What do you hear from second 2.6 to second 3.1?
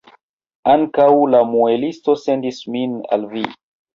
min